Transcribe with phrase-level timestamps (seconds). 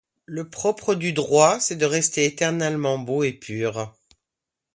[0.25, 3.93] Le propre du droit, c’est de rester éternellement beau et pur.